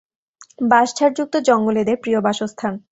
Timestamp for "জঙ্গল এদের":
1.47-1.97